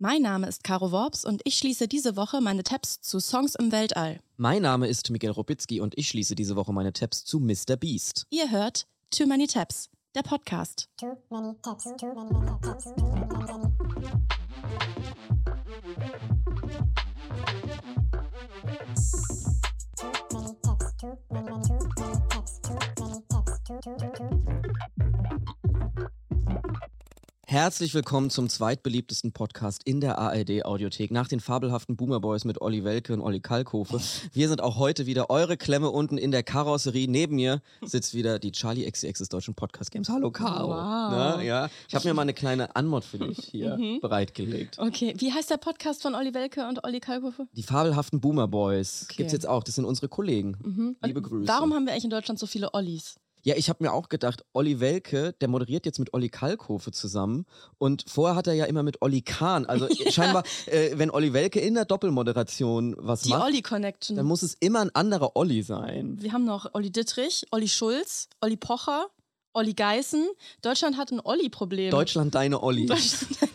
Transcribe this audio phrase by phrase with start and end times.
[0.00, 3.72] Mein Name ist Caro Worps und ich schließe diese Woche meine Tabs zu Songs im
[3.72, 4.20] Weltall.
[4.36, 7.76] Mein Name ist Miguel Robitzky und ich schließe diese Woche meine Tabs zu Mr.
[7.76, 8.24] Beast.
[8.30, 10.88] Ihr hört Too Many Tabs, der Podcast.
[11.00, 12.30] Too many tabs, too many
[12.62, 14.78] tabs, too many tabs.
[19.96, 24.12] Too many tabs, too many, many, too many tabs, too many tabs, too, too, too,
[24.16, 24.37] too.
[27.60, 32.60] Herzlich willkommen zum zweitbeliebtesten Podcast in der ARD Audiothek nach den fabelhaften Boomer Boys mit
[32.60, 34.00] Olli Welke und Olli Kalkofe.
[34.32, 37.08] Wir sind auch heute wieder eure Klemme unten in der Karosserie.
[37.08, 40.08] Neben mir sitzt wieder die Charlie XCX des deutschen Podcast Games.
[40.08, 40.68] Hallo Caro.
[40.68, 40.76] Wow.
[40.76, 44.78] Na, ja, ich habe mir mal eine kleine Anmod für dich hier bereitgelegt.
[44.78, 47.48] Okay, wie heißt der Podcast von Olli Welke und Olli Kalkofe?
[47.54, 49.16] Die fabelhaften Boomer Boys Okay.
[49.16, 49.64] gibt's jetzt auch.
[49.64, 50.94] Das sind unsere Kollegen.
[51.04, 51.48] Liebe Grüße.
[51.48, 53.16] Warum haben wir eigentlich in Deutschland so viele Ollis?
[53.42, 57.46] Ja, ich habe mir auch gedacht, Olli Welke, der moderiert jetzt mit Olli Kalkofe zusammen
[57.78, 59.66] und vorher hat er ja immer mit Olli Kahn.
[59.68, 64.16] Also scheinbar, äh, wenn Olli Welke in der Doppelmoderation was Die macht, Olli Connection.
[64.16, 66.16] dann muss es immer ein anderer Olli sein.
[66.20, 69.06] wir haben noch Olli Dittrich, Olli Schulz, Olli Pocher,
[69.54, 70.26] Olli Geißen.
[70.62, 71.90] Deutschland hat ein Olli-Problem.
[71.90, 72.86] Deutschland deine Olli.
[72.86, 73.47] Deutschland.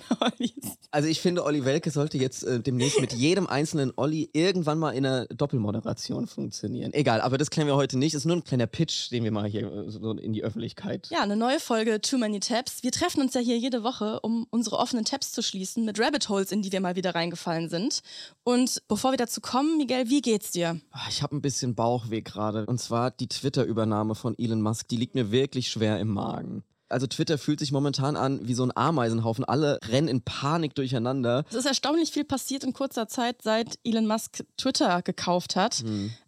[0.91, 4.91] Also ich finde, Olli Welke sollte jetzt äh, demnächst mit jedem einzelnen Olli irgendwann mal
[4.91, 6.93] in einer Doppelmoderation funktionieren.
[6.93, 8.13] Egal, aber das klären wir heute nicht.
[8.13, 11.21] Ist nur ein kleiner Pitch, den wir mal hier äh, so in die Öffentlichkeit Ja,
[11.21, 12.83] eine neue Folge Too Many Tabs.
[12.83, 16.29] Wir treffen uns ja hier jede Woche, um unsere offenen Tabs zu schließen mit Rabbit
[16.29, 18.01] Holes, in die wir mal wieder reingefallen sind.
[18.43, 20.79] Und bevor wir dazu kommen, Miguel, wie geht's dir?
[20.91, 22.65] Ah, Ich habe ein bisschen Bauchweh gerade.
[22.65, 24.87] Und zwar die Twitter-Übernahme von Elon Musk.
[24.89, 26.63] Die liegt mir wirklich schwer im Magen.
[26.89, 29.43] Also Twitter fühlt sich momentan an wie so ein Ameisenhaufen.
[29.43, 31.43] Alle rennen in Panik durcheinander.
[31.49, 35.83] Es ist erstaunlich viel passiert in kurzer Zeit, seit Elon Musk Twitter gekauft hat.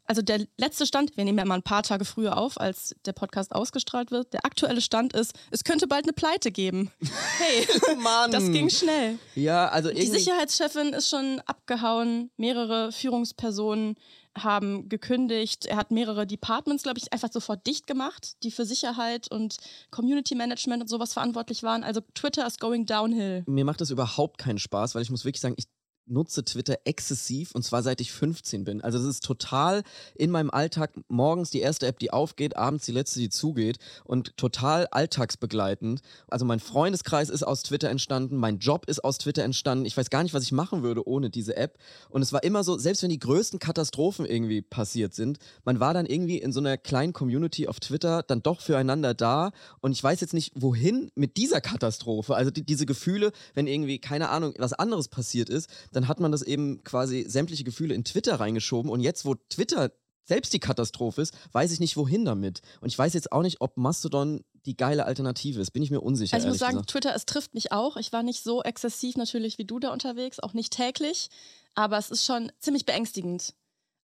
[0.08, 3.14] Also der letzte Stand, wir nehmen ja mal ein paar Tage früher auf, als der
[3.14, 4.34] Podcast ausgestrahlt wird.
[4.34, 6.92] Der aktuelle Stand ist, es könnte bald eine Pleite geben.
[7.38, 8.32] Hey, Mann!
[8.32, 9.20] das ging schnell.
[9.36, 10.06] Ja, also Die.
[10.08, 12.32] Sicherheitschefin ist schon abgehauen.
[12.38, 13.96] Mehrere Führungspersonen
[14.38, 15.66] haben gekündigt.
[15.66, 19.58] Er hat mehrere Departments, glaube ich, einfach sofort dicht gemacht, die für Sicherheit und
[19.92, 21.84] Community Management und sowas verantwortlich waren.
[21.84, 23.44] Also Twitter ist going downhill.
[23.48, 25.66] mir macht das überhaupt keinen Spaß, weil ich muss wirklich sagen, ich
[26.08, 28.82] nutze Twitter exzessiv und zwar seit ich 15 bin.
[28.82, 29.84] Also das ist total
[30.16, 34.38] in meinem Alltag morgens die erste App, die aufgeht, abends die letzte, die zugeht und
[34.38, 36.02] total alltagsbegleitend.
[36.28, 39.86] Also mein Freundeskreis ist aus Twitter entstanden, mein Job ist aus Twitter entstanden.
[39.86, 41.78] Ich weiß gar nicht, was ich machen würde ohne diese App.
[42.10, 45.94] Und es war immer so, selbst wenn die größten Katastrophen irgendwie passiert sind, man war
[45.94, 49.52] dann irgendwie in so einer kleinen Community auf Twitter dann doch füreinander da
[49.82, 52.36] und ich weiß jetzt nicht, wohin mit dieser Katastrophe.
[52.36, 56.32] Also die, diese Gefühle, wenn irgendwie, keine Ahnung, was anderes passiert ist, dann hat man
[56.32, 59.92] das eben quasi sämtliche Gefühle in Twitter reingeschoben und jetzt, wo Twitter
[60.26, 62.62] selbst die Katastrophe ist, weiß ich nicht, wohin damit.
[62.82, 65.72] Und ich weiß jetzt auch nicht, ob Mastodon die geile Alternative ist.
[65.72, 66.34] Bin ich mir unsicher.
[66.34, 66.90] Also ich muss sagen, gesagt.
[66.90, 67.96] Twitter, es trifft mich auch.
[67.98, 71.30] Ich war nicht so exzessiv natürlich wie du da unterwegs, auch nicht täglich,
[71.76, 73.54] aber es ist schon ziemlich beängstigend.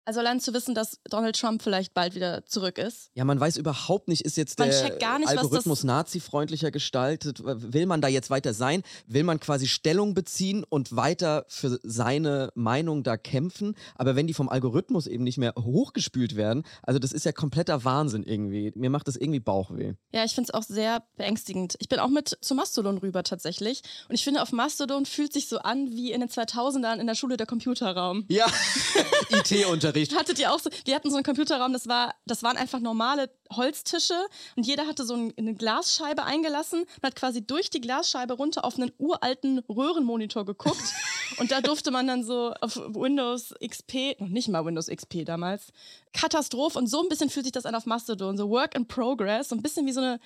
[0.03, 3.11] Also allein zu wissen, dass Donald Trump vielleicht bald wieder zurück ist.
[3.13, 4.83] Ja, man weiß überhaupt nicht, ist jetzt Man der
[5.19, 7.43] nicht, Algorithmus nazifreundlicher gestaltet?
[7.43, 8.81] Will man da jetzt weiter sein?
[9.05, 13.75] Will man quasi Stellung beziehen und weiter für seine Meinung da kämpfen?
[13.95, 17.83] Aber wenn die vom Algorithmus eben nicht mehr hochgespült werden, also das ist ja kompletter
[17.83, 18.71] Wahnsinn irgendwie.
[18.75, 19.93] Mir macht das irgendwie Bauchweh.
[20.13, 21.75] Ja, ich finde es auch sehr beängstigend.
[21.79, 23.83] Ich bin auch mit zu Mastodon rüber tatsächlich.
[24.09, 27.15] Und ich finde, auf Mastodon fühlt sich so an wie in den 2000ern in der
[27.15, 28.25] Schule der Computerraum.
[28.29, 28.47] Ja,
[29.29, 29.90] IT-Unterricht.
[30.15, 33.29] Hattet ihr auch so, wir hatten so einen Computerraum, das war, das waren einfach normale
[33.51, 34.15] Holztische
[34.55, 38.65] und jeder hatte so ein, eine Glasscheibe eingelassen und hat quasi durch die Glasscheibe runter
[38.65, 40.81] auf einen uralten Röhrenmonitor geguckt.
[41.37, 45.71] Und da durfte man dann so auf Windows XP, noch nicht mal Windows XP damals,
[46.13, 49.47] Katastrophe und so ein bisschen fühlt sich das an auf Mastodon, so Work in Progress,
[49.47, 50.19] so ein bisschen wie so eine,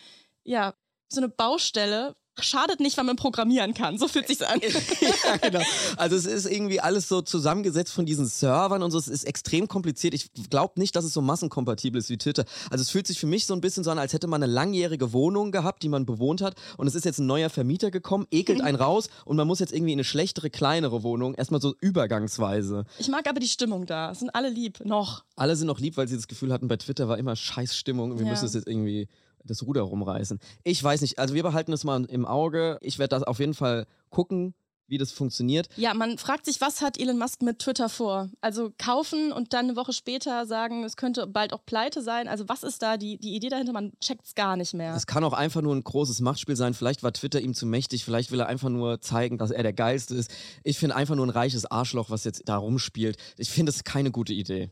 [0.43, 0.73] ja,
[1.09, 2.15] so eine Baustelle.
[2.37, 3.97] Schadet nicht, weil man programmieren kann.
[3.97, 4.59] So fühlt sich's an.
[4.99, 5.61] ja, genau.
[5.95, 8.97] Also es ist irgendwie alles so zusammengesetzt von diesen Servern und so.
[8.97, 10.13] Es ist extrem kompliziert.
[10.13, 12.43] Ich glaube nicht, dass es so massenkompatibel ist wie Twitter.
[12.69, 14.51] Also es fühlt sich für mich so ein bisschen so an, als hätte man eine
[14.51, 18.27] langjährige Wohnung gehabt, die man bewohnt hat und es ist jetzt ein neuer Vermieter gekommen,
[18.31, 21.35] ekelt einen raus und man muss jetzt irgendwie in eine schlechtere, kleinere Wohnung.
[21.35, 22.83] Erstmal so übergangsweise.
[22.99, 24.11] Ich mag aber die Stimmung da.
[24.11, 24.83] Es sind alle lieb.
[24.83, 25.23] Noch.
[25.37, 28.17] Alle sind noch lieb, weil sie das Gefühl hatten, bei Twitter war immer Scheißstimmung.
[28.19, 28.31] Wir Ja.
[28.31, 29.07] müssen es jetzt irgendwie
[29.45, 30.39] das Ruder rumreißen.
[30.63, 31.19] Ich weiß nicht.
[31.19, 32.77] Also wir behalten es mal im Auge.
[32.81, 34.53] Ich werde das auf jeden Fall gucken,
[34.87, 35.67] wie das funktioniert.
[35.77, 38.29] Ja, man fragt sich, was hat Elon Musk mit Twitter vor?
[38.41, 42.27] Also kaufen und dann eine Woche später sagen, es könnte bald auch pleite sein.
[42.27, 43.73] Also was ist da die, die Idee dahinter?
[43.73, 44.95] Man checkt es gar nicht mehr.
[44.95, 46.73] Es kann auch einfach nur ein großes Machtspiel sein.
[46.73, 48.05] Vielleicht war Twitter ihm zu mächtig.
[48.05, 50.31] Vielleicht will er einfach nur zeigen, dass er der Geilste ist.
[50.63, 53.17] Ich finde einfach nur ein reiches Arschloch, was jetzt da rumspielt.
[53.37, 54.71] Ich finde es keine gute Idee.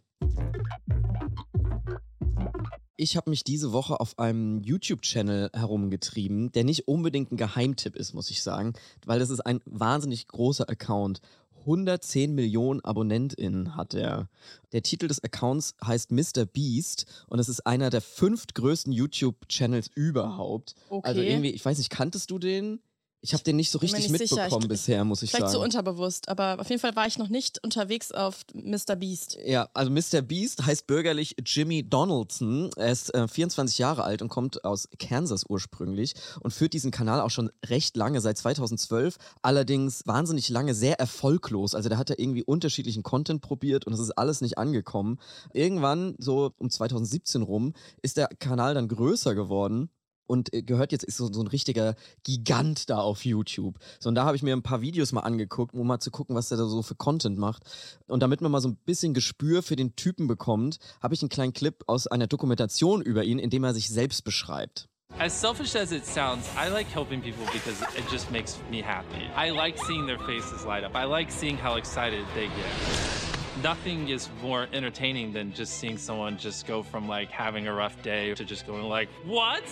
[2.95, 8.13] Ich habe mich diese Woche auf einem YouTube-Channel herumgetrieben, der nicht unbedingt ein Geheimtipp ist,
[8.13, 8.73] muss ich sagen,
[9.05, 11.19] weil das ist ein wahnsinnig großer Account.
[11.61, 14.27] 110 Millionen AbonnentInnen hat er.
[14.73, 16.45] Der Titel des Accounts heißt Mr.
[16.45, 20.75] Beast und es ist einer der fünf größten YouTube-Channels überhaupt.
[20.89, 21.07] Okay.
[21.07, 22.79] Also irgendwie, ich weiß nicht, kanntest du den?
[23.25, 25.53] Ich habe den nicht so richtig nicht mitbekommen Ich- bisher, muss ich Vielleicht sagen.
[25.53, 28.97] so unterbewusst, aber auf jeden Fall war ich noch nicht unterwegs auf Mr.
[28.97, 29.37] Beast.
[29.45, 30.21] Ja, also Mr.
[30.21, 32.69] Beast heißt bürgerlich Jimmy Donaldson.
[32.75, 37.21] Er ist äh, 24 Jahre alt und kommt aus Kansas ursprünglich und führt diesen Kanal
[37.21, 39.15] auch schon recht lange, seit 2012.
[39.41, 41.75] Allerdings wahnsinnig lange, sehr erfolglos.
[41.75, 45.17] Also der hat da irgendwie unterschiedlichen Content probiert und es ist alles nicht angekommen.
[45.53, 49.89] Irgendwann, so um 2017 rum, ist der Kanal dann größer geworden.
[50.27, 53.77] Und äh, gehört jetzt, ist so, so ein richtiger Gigant da auf YouTube.
[53.99, 56.35] So, und da habe ich mir ein paar Videos mal angeguckt, um mal zu gucken,
[56.35, 57.63] was der da so für Content macht.
[58.07, 61.29] Und damit man mal so ein bisschen Gespür für den Typen bekommt, habe ich einen
[61.29, 64.87] kleinen Clip aus einer Dokumentation über ihn, in dem er sich selbst beschreibt.
[65.19, 69.29] As selfish as it sounds, I like helping people because it just makes me happy.
[69.35, 70.95] I like seeing their faces light up.
[70.95, 73.63] I like seeing how excited they get.
[73.63, 78.01] Nothing is more entertaining than just seeing someone just go from like having a rough
[78.01, 79.63] day to just going like, "What?"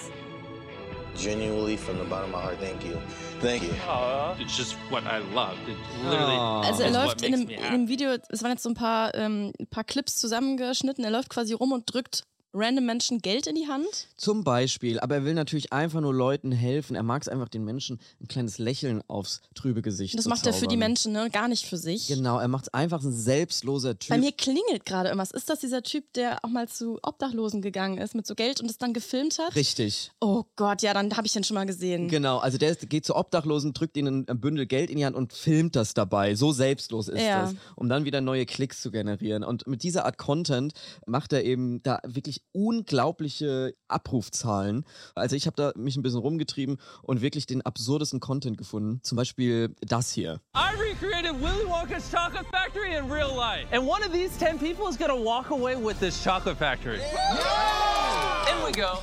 [1.18, 2.98] Genuinely, from the bottom of my heart, thank you.
[3.42, 3.74] Thank you.
[4.40, 5.58] It's just what I love.
[5.68, 6.38] It literally.
[6.38, 7.72] Also er läuft in me in happy.
[7.72, 11.30] dem Video, es waren jetzt so ein paar, ähm, ein paar Clips zusammengeschnitten, er läuft
[11.30, 14.08] quasi rum und drückt random Menschen Geld in die Hand.
[14.18, 16.96] Zum Beispiel, aber er will natürlich einfach nur Leuten helfen.
[16.96, 20.54] Er mag es einfach, den Menschen ein kleines Lächeln aufs trübe Gesicht das macht er
[20.54, 20.80] für die zaubern.
[20.80, 21.30] Menschen, ne?
[21.32, 22.08] gar nicht für sich.
[22.08, 24.10] Genau, er macht es einfach ein selbstloser Typ.
[24.10, 25.32] Bei mir klingelt gerade irgendwas.
[25.32, 28.70] Ist das dieser Typ, der auch mal zu Obdachlosen gegangen ist mit so Geld und
[28.70, 29.56] es dann gefilmt hat?
[29.56, 30.12] Richtig.
[30.20, 32.08] Oh Gott, ja, dann habe ich den schon mal gesehen.
[32.10, 35.16] Genau, also der ist, geht zu Obdachlosen, drückt ihnen ein Bündel Geld in die Hand
[35.16, 36.36] und filmt das dabei.
[36.36, 37.44] So selbstlos ist Ja.
[37.44, 39.44] das, um dann wieder neue Klicks zu generieren.
[39.44, 40.74] Und mit dieser Art Content
[41.06, 44.86] macht er eben da wirklich unglaubliche Abrufzahlen.
[45.16, 49.00] Also ich habe da mich ein bisschen rumgetrieben und wirklich den absurdesten Content gefunden.
[49.04, 50.42] Zum Beispiel das hier.
[50.56, 53.68] I recreated Willy Wonka's chocolate factory in real life.
[53.72, 57.00] And one of these 10 people is gonna walk away with this chocolate factory.
[57.00, 58.98] In we go.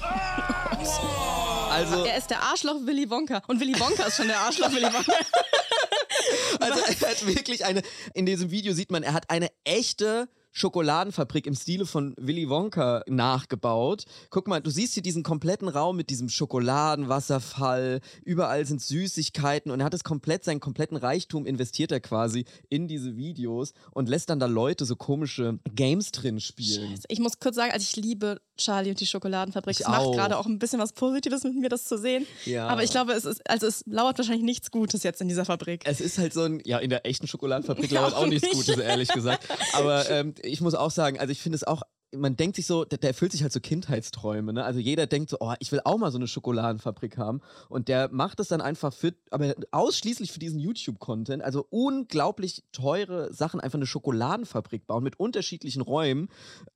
[1.71, 3.43] Also, Er ist der Arschloch Willy Wonka.
[3.47, 5.13] Und Willy Wonka ist schon der Arschloch Willy Wonka.
[6.61, 7.83] also er hat wirklich eine,
[8.15, 13.03] in diesem Video sieht man, er hat eine echte Schokoladenfabrik im Stile von Willy Wonka
[13.07, 14.05] nachgebaut.
[14.31, 18.01] Guck mal, du siehst hier diesen kompletten Raum mit diesem Schokoladenwasserfall.
[18.25, 22.89] Überall sind Süßigkeiten und er hat es komplett, seinen kompletten Reichtum investiert er quasi in
[22.89, 26.99] diese Videos und lässt dann da Leute so komische Games drin spielen.
[27.09, 29.77] Ich muss kurz sagen, also ich liebe Charlie und die Schokoladenfabrik.
[29.77, 32.27] Ich es macht gerade auch ein bisschen was Positives mit mir, das zu sehen.
[32.45, 32.69] Ja.
[32.69, 35.83] Aber ich glaube, es ist, also es lauert wahrscheinlich nichts Gutes jetzt in dieser Fabrik.
[35.85, 38.55] Es ist halt so ein, ja, in der echten Schokoladenfabrik lauert auch auch nichts nicht.
[38.55, 39.47] Gutes, ehrlich gesagt.
[39.73, 41.83] Aber ähm, ich muss auch sagen, also ich finde es auch,
[42.13, 44.65] man denkt sich so, der, der erfüllt sich halt so Kindheitsträume, ne?
[44.65, 47.41] Also jeder denkt so, oh, ich will auch mal so eine Schokoladenfabrik haben.
[47.69, 51.43] Und der macht es dann einfach für, aber ausschließlich für diesen YouTube-Content.
[51.43, 56.29] Also unglaublich teure Sachen, einfach eine Schokoladenfabrik bauen mit unterschiedlichen Räumen.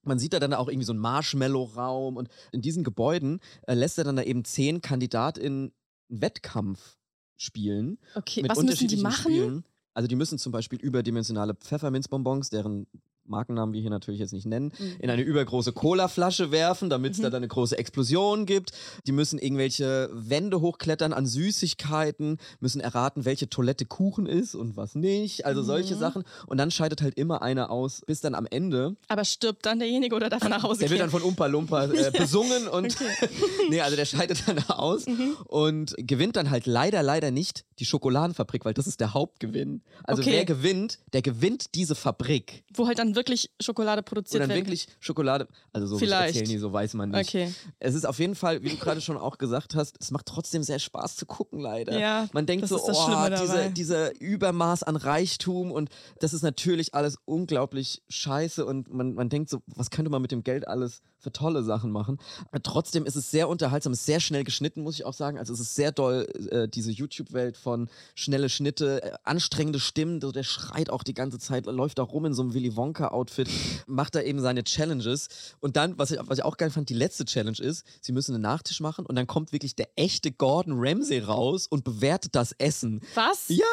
[0.02, 3.99] Man sieht da dann auch irgendwie so einen Marshmallow-Raum und in diesen Gebäuden äh, lässt
[3.99, 5.73] er dann da eben zehn KandidatInnen
[6.11, 6.99] einen Wettkampf
[7.37, 9.32] spielen Okay, mit was müssen die machen?
[9.32, 9.64] Spielen.
[9.94, 12.87] Also die müssen zum Beispiel überdimensionale Pfefferminzbonbons, deren
[13.26, 14.96] Markennamen wir hier natürlich jetzt nicht nennen, Mhm.
[15.00, 18.72] in eine übergroße Colaflasche werfen, damit es da dann eine große Explosion gibt.
[19.06, 24.94] Die müssen irgendwelche Wände hochklettern an Süßigkeiten, müssen erraten, welche Toilette Kuchen ist und was
[24.94, 25.46] nicht.
[25.46, 25.98] Also solche Mhm.
[26.00, 26.24] Sachen.
[26.46, 30.14] Und dann scheidet halt immer einer aus, bis dann am Ende Aber stirbt dann derjenige
[30.17, 30.98] oder darf er nach Hause der gehen?
[30.98, 32.96] wird dann von Umpa Lumpa äh, besungen und
[33.70, 35.36] nee, also der scheidet dann aus Mhm.
[35.46, 39.82] und gewinnt dann halt leider, leider nicht die Schokoladenfabrik, weil das ist der Hauptgewinn.
[40.05, 40.32] Also Okay.
[40.32, 42.64] wer gewinnt, der gewinnt diese Fabrik.
[42.74, 44.60] Wo halt dann wirklich Schokolade produziert dann wird.
[44.60, 46.36] wirklich Schokolade, also so Vielleicht.
[46.36, 47.28] erzählen die, so weiß man nicht.
[47.28, 47.52] Okay.
[47.78, 50.62] Es ist auf jeden Fall, wie du gerade schon auch gesagt hast, es macht trotzdem
[50.62, 51.98] sehr Spaß zu gucken, leider.
[51.98, 55.90] Ja, man denkt das so, ist das oh, diese, dieser Übermaß an Reichtum und
[56.20, 60.32] das ist natürlich alles unglaublich scheiße und man, man denkt so, was könnte man mit
[60.32, 62.19] dem Geld alles für tolle Sachen machen.
[62.50, 65.38] Aber trotzdem ist es sehr unterhaltsam, ist sehr schnell geschnitten, muss ich auch sagen.
[65.38, 70.43] Also es ist sehr doll, äh, diese YouTube-Welt von schnelle Schnitte, äh, anstrengende Stimmen, der
[70.43, 73.48] schreit auch die ganze Zeit, läuft auch rum in so einem Willy Wonka-Outfit,
[73.86, 75.29] macht da eben seine Challenges.
[75.60, 78.34] Und dann, was ich, was ich auch geil fand, die letzte Challenge ist, sie müssen
[78.34, 82.52] einen Nachtisch machen und dann kommt wirklich der echte Gordon Ramsay raus und bewertet das
[82.52, 83.00] Essen.
[83.14, 83.44] Was?
[83.48, 83.64] Ja!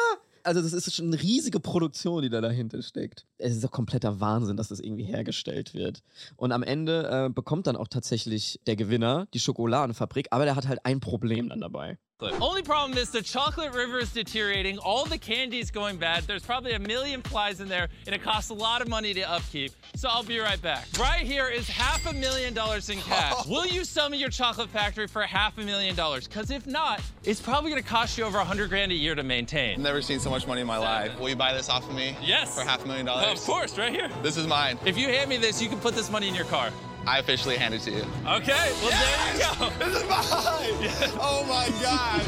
[0.42, 3.26] Also das ist schon eine riesige Produktion, die da dahinter steckt.
[3.38, 6.02] Es ist doch kompletter Wahnsinn, dass das irgendwie hergestellt wird.
[6.36, 10.68] Und am Ende äh, bekommt dann auch tatsächlich der Gewinner die Schokoladenfabrik, aber der hat
[10.68, 11.98] halt ein Problem dann dabei.
[12.22, 16.44] Only problem is the chocolate river is deteriorating, all the candy is going bad, there's
[16.44, 19.72] probably a million flies in there, and it costs a lot of money to upkeep.
[19.96, 20.86] So I'll be right back.
[20.98, 23.46] Right here is half a million dollars in cash.
[23.48, 26.28] Will you sell me your chocolate factory for half a million dollars?
[26.28, 29.22] Because if not, it's probably gonna cost you over a hundred grand a year to
[29.22, 29.82] maintain.
[29.82, 31.18] Never seen so much money in my life.
[31.18, 32.16] Will you buy this off of me?
[32.22, 32.54] Yes.
[32.54, 33.40] For half a million dollars?
[33.40, 34.10] Of course, right here.
[34.22, 34.78] This is mine.
[34.84, 36.70] If you hand me this, you can put this money in your car.
[37.10, 38.04] I officially hand it to you.
[38.24, 39.70] Okay, well there you go.
[39.80, 41.18] This is mine!
[41.20, 42.22] Oh my god!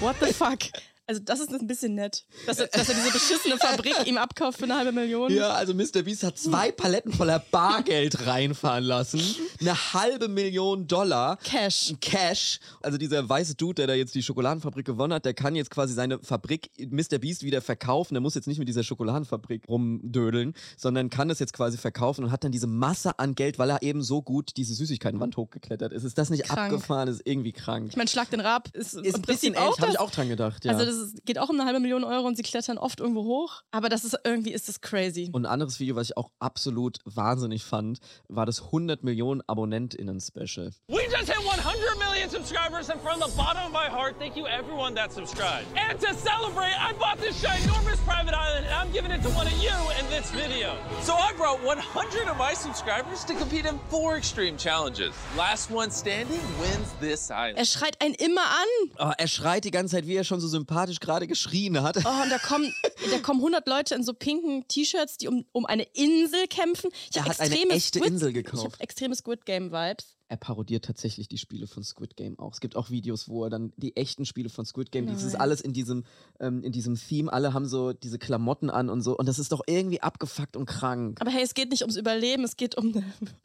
[0.00, 0.64] What the fuck?
[1.12, 4.56] Also das ist ein bisschen nett, dass er, dass er diese beschissene Fabrik ihm abkauft
[4.58, 5.30] für eine halbe Million.
[5.30, 6.02] Ja, also Mr.
[6.02, 9.20] Beast hat zwei Paletten voller Bargeld reinfahren lassen.
[9.60, 11.36] Eine halbe Million Dollar.
[11.44, 11.92] Cash.
[12.00, 12.60] Cash.
[12.80, 15.92] Also dieser weiße Dude, der da jetzt die Schokoladenfabrik gewonnen hat, der kann jetzt quasi
[15.92, 17.18] seine Fabrik Mr.
[17.18, 18.14] Beast wieder verkaufen.
[18.14, 22.32] Der muss jetzt nicht mit dieser Schokoladenfabrik rumdödeln, sondern kann es jetzt quasi verkaufen und
[22.32, 26.04] hat dann diese Masse an Geld, weil er eben so gut diese Süßigkeitenwand hochgeklettert ist.
[26.04, 26.72] Ist das nicht Krank.
[26.72, 27.06] abgefahren?
[27.06, 27.88] Das ist irgendwie krank.
[27.90, 29.90] Ich meine, Schlag den Rab ist, Ist ein bisschen Prinzip ähnlich, habe das.
[29.90, 30.64] ich auch dran gedacht.
[30.64, 30.72] Ja.
[30.72, 33.24] Also das ist, geht auch um eine halbe Million Euro und sie klettern oft irgendwo
[33.24, 33.62] hoch.
[33.70, 35.30] Aber das ist irgendwie ist das crazy.
[35.32, 40.72] Und ein anderes Video, was ich auch absolut wahnsinnig fand, war das 100 Millionen AbonnentInnen-Special.
[40.88, 44.46] We just hit 100 million subscribers, and from the bottom of my heart, thank you
[44.46, 45.66] everyone that subscribed.
[45.76, 49.46] And to celebrate, I bought this ginormous private island, and I'm giving it to one
[49.46, 50.74] of you in this video.
[51.02, 55.12] So I brought 100 of my subscribers to compete in four extreme challenges.
[55.36, 57.58] Last one standing wins this island.
[57.58, 58.90] Er schreit einen immer an.
[58.98, 61.96] Oh, er schreit die ganze Zeit, wie er schon so sympathisch gerade geschrien hat.
[62.04, 62.72] Oh, und da kommen,
[63.10, 66.90] da kommen 100 Leute in so pinken T-Shirts, die um, um eine Insel kämpfen.
[67.10, 68.64] Ich Er hat eine echte Squid, Insel Ich gekauft.
[68.64, 70.16] habe extreme Squid Game Vibes.
[70.32, 72.54] Er parodiert tatsächlich die Spiele von Squid Game auch.
[72.54, 75.34] Es gibt auch Videos, wo er dann die echten Spiele von Squid Game, das ist
[75.34, 75.42] Nein.
[75.42, 76.04] alles in diesem,
[76.40, 79.14] ähm, in diesem Theme, alle haben so diese Klamotten an und so.
[79.14, 81.20] Und das ist doch irgendwie abgefuckt und krank.
[81.20, 82.94] Aber hey, es geht nicht ums Überleben, es geht um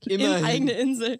[0.09, 1.19] eine eigene Insel.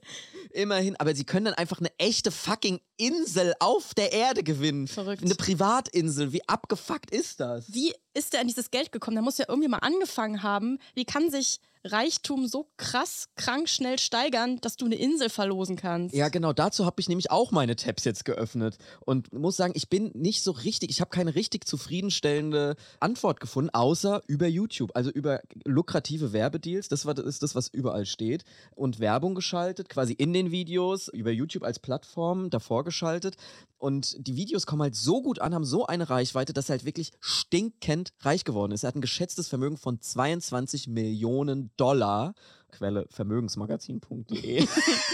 [0.53, 4.87] Immerhin, aber sie können dann einfach eine echte fucking Insel auf der Erde gewinnen.
[4.87, 5.21] Verrückt.
[5.21, 6.31] Eine Privatinsel.
[6.31, 7.73] Wie abgefuckt ist das?
[7.73, 9.15] Wie ist er an dieses Geld gekommen?
[9.15, 10.79] Der muss ja irgendwie mal angefangen haben.
[10.95, 11.59] Wie kann sich
[11.91, 16.15] Reichtum so krass, krank schnell steigern, dass du eine Insel verlosen kannst?
[16.15, 19.89] Ja, genau, dazu habe ich nämlich auch meine Tabs jetzt geöffnet und muss sagen, ich
[19.89, 25.09] bin nicht so richtig, ich habe keine richtig zufriedenstellende Antwort gefunden, außer über YouTube, also
[25.09, 28.43] über lukrative Werbedeals, das, war, das ist das, was überall steht.
[28.75, 33.35] Und Werbung geschaltet, quasi in den Videos, über YouTube als Plattform davor geschaltet
[33.77, 36.85] und die Videos kommen halt so gut an, haben so eine Reichweite, dass er halt
[36.85, 38.83] wirklich stinkend reich geworden ist.
[38.83, 42.33] Er hat ein geschätztes Vermögen von 22 Millionen Dollar.
[42.71, 44.67] Quelle vermögensmagazin.de.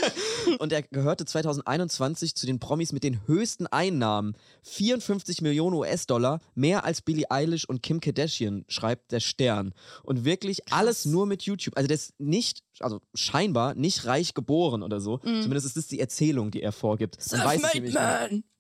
[0.60, 4.36] und er gehörte 2021 zu den Promis mit den höchsten Einnahmen.
[4.64, 9.74] 54 Millionen US-Dollar, mehr als Billie Eilish und Kim Kardashian, schreibt der Stern.
[10.04, 11.78] Und wirklich alles nur mit YouTube.
[11.78, 15.20] Also der ist nicht, also scheinbar nicht reich geboren oder so.
[15.20, 17.18] Zumindest ist das die Erzählung, die er vorgibt.
[17.32, 17.96] Man weiß es nämlich.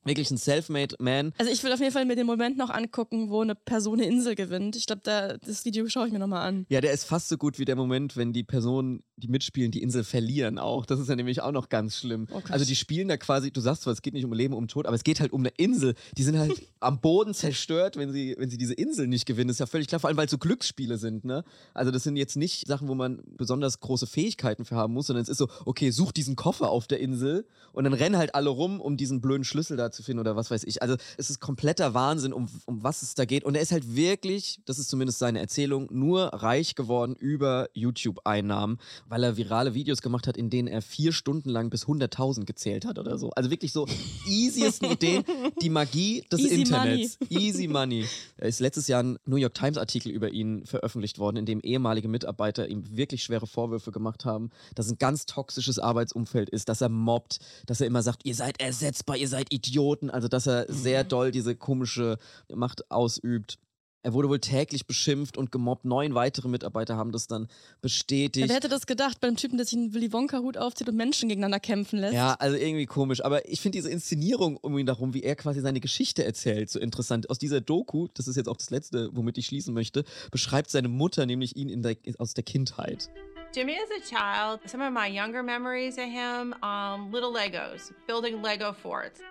[0.05, 1.33] Wirklich ein Selfmade Man.
[1.37, 4.07] Also ich will auf jeden Fall mir den Moment noch angucken, wo eine Person eine
[4.07, 4.75] Insel gewinnt.
[4.75, 6.65] Ich glaube, da, das Video schaue ich mir nochmal an.
[6.69, 9.81] Ja, der ist fast so gut wie der Moment, wenn die Personen, die mitspielen, die
[9.81, 10.85] Insel verlieren auch.
[10.85, 12.27] Das ist ja nämlich auch noch ganz schlimm.
[12.33, 14.67] Oh also die spielen da quasi, du sagst zwar, es geht nicht um Leben, um
[14.67, 15.95] Tod, aber es geht halt um eine Insel.
[16.17, 19.47] Die sind halt am Boden zerstört, wenn sie, wenn sie diese Insel nicht gewinnen.
[19.47, 21.45] Das ist ja völlig klar, vor allem weil es so Glücksspiele sind, ne?
[21.73, 25.23] Also das sind jetzt nicht Sachen, wo man besonders große Fähigkeiten für haben muss, sondern
[25.23, 28.49] es ist so, okay, such diesen Koffer auf der Insel und dann rennen halt alle
[28.49, 30.81] rum, um diesen blöden Schlüssel da zu finden oder was weiß ich.
[30.81, 33.43] Also es ist kompletter Wahnsinn, um, um was es da geht.
[33.43, 38.79] Und er ist halt wirklich, das ist zumindest seine Erzählung, nur reich geworden über YouTube-Einnahmen,
[39.07, 42.85] weil er virale Videos gemacht hat, in denen er vier Stunden lang bis 100.000 gezählt
[42.85, 43.29] hat oder so.
[43.31, 43.87] Also wirklich so
[44.27, 45.23] easiesten Ideen,
[45.61, 47.17] die Magie des Easy Internets.
[47.29, 48.05] Easy Money.
[48.37, 51.59] Da ist letztes Jahr ein New York Times Artikel über ihn veröffentlicht worden, in dem
[51.61, 56.81] ehemalige Mitarbeiter ihm wirklich schwere Vorwürfe gemacht haben, dass ein ganz toxisches Arbeitsumfeld ist, dass
[56.81, 60.65] er mobbt, dass er immer sagt, ihr seid ersetzbar, ihr seid Idioten, also dass er
[60.69, 62.17] sehr doll diese komische
[62.53, 63.57] Macht ausübt.
[64.05, 65.85] Er wurde wohl täglich beschimpft und gemobbt.
[65.85, 67.47] Neun weitere Mitarbeiter haben das dann
[67.81, 68.49] bestätigt.
[68.49, 71.29] Wer hätte das gedacht bei einem Typen, der sich einen Willy Wonka-Hut aufzieht und Menschen
[71.29, 72.13] gegeneinander kämpfen lässt?
[72.13, 73.23] Ja, also irgendwie komisch.
[73.23, 76.79] Aber ich finde diese Inszenierung um ihn darum, wie er quasi seine Geschichte erzählt, so
[76.79, 77.29] interessant.
[77.29, 80.89] Aus dieser Doku, das ist jetzt auch das letzte, womit ich schließen möchte, beschreibt seine
[80.89, 83.09] Mutter nämlich ihn in der, aus der Kindheit.
[83.55, 88.41] Jimmy, as a child, some of my younger memories of him, um, little Legos, building
[88.41, 89.21] Lego forts.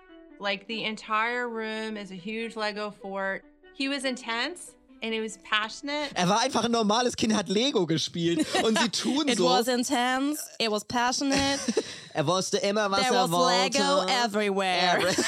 [0.42, 3.44] Like the entire room is a huge Lego fort.
[3.78, 6.10] He was intense and he was passionate.
[6.14, 9.44] Er war einfach ein normales Kind, hat Lego gespielt und sie tun It so.
[9.44, 11.60] was intense, it was passionate,
[12.14, 13.78] er wusste immer, was there er was wollte.
[13.78, 15.14] Lego everywhere.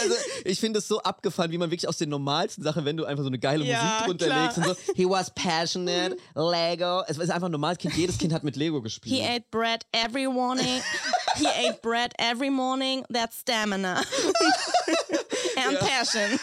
[0.00, 3.04] Also, ich finde es so abgefahren, wie man wirklich aus den normalsten Sachen, wenn du
[3.04, 4.42] einfach so eine geile Ja, Musik drunter klar.
[4.44, 7.02] legst und so, he was passionate, Lego.
[7.06, 9.14] Es ist einfach ein normales Kind, jedes Kind hat mit Lego gespielt.
[9.14, 10.82] He ate bread every morning.
[11.36, 13.04] He ate bread every morning.
[13.10, 14.02] That's stamina.
[15.56, 16.38] And passion.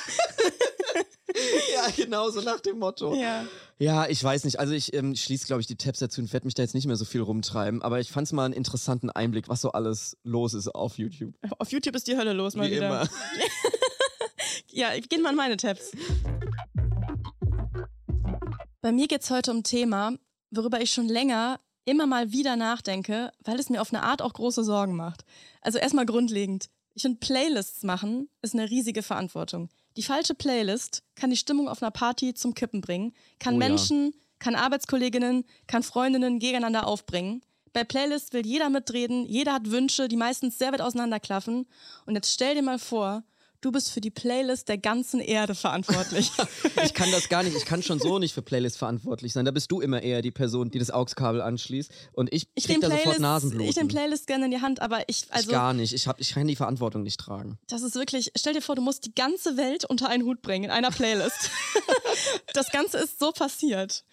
[1.74, 3.14] ja, genau so nach dem Motto.
[3.16, 3.46] Ja.
[3.80, 4.60] Ja, ich weiß nicht.
[4.60, 6.86] Also ich ähm, schließe, glaube ich, die Tabs dazu und werde mich da jetzt nicht
[6.86, 7.82] mehr so viel rumtreiben.
[7.82, 11.34] Aber ich fand es mal einen interessanten Einblick, was so alles los ist auf YouTube.
[11.58, 12.88] Auf YouTube ist die Hölle los mal Wie wieder.
[12.88, 13.10] immer.
[14.74, 15.92] Ja, gehen mal in meine Tabs.
[18.82, 20.14] Bei mir geht es heute um ein Thema,
[20.50, 24.34] worüber ich schon länger immer mal wieder nachdenke, weil es mir auf eine Art auch
[24.34, 25.26] große Sorgen macht.
[25.62, 26.70] Also erstmal grundlegend.
[26.94, 29.70] Ich finde, Playlists machen ist eine riesige Verantwortung.
[29.98, 33.68] Die falsche Playlist kann die Stimmung auf einer Party zum Kippen bringen, kann Oh ja.
[33.68, 37.42] Menschen, kann Arbeitskolleginnen, kann Freundinnen gegeneinander aufbringen.
[37.74, 41.68] Bei Playlists will jeder mitreden, jeder hat Wünsche, die meistens sehr weit auseinanderklaffen.
[42.06, 43.24] Und jetzt stell dir mal vor,
[43.62, 46.32] du bist für die Playlist der ganzen Erde verantwortlich.
[46.84, 47.56] Ich kann das gar nicht.
[47.56, 49.46] Ich kann schon so nicht für Playlists verantwortlich sein.
[49.46, 51.92] Da bist du immer eher die Person, die das AUX-Kabel anschließt.
[52.14, 53.70] Und ich, Ich krieg nehme da sofort Playlists, Nasenbluten.
[53.70, 55.94] ich nehm Playlist gerne in die Hand, aber ich, ich also, gar nicht.
[55.94, 57.60] Ich, hab, ich kann die Verantwortung nicht tragen.
[57.68, 60.66] das ist wirklich, stell dir vor, du musst die ganze Welt unter einen Hut bringen
[60.66, 61.52] in einer Playlist.
[62.54, 64.04] das Ganze ist so passiert.